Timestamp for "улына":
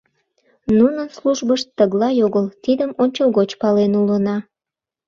4.01-4.37